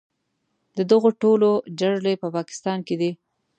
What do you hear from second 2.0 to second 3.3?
په پاکستان کې دي.